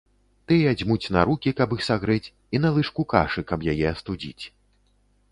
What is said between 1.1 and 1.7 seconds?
на рукі,